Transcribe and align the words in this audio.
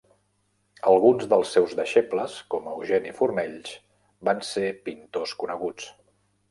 Alguns 0.91 1.27
dels 1.33 1.51
seus 1.57 1.75
deixebles, 1.81 2.39
com 2.55 2.71
Eugeni 2.73 3.15
Fornells, 3.21 3.77
van 4.31 4.43
ser 4.53 4.69
pintors 4.91 5.41
coneguts. 5.45 5.93